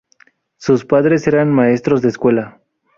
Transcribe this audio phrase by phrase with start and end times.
[0.57, 2.59] Sus padres eran maestros de escuela.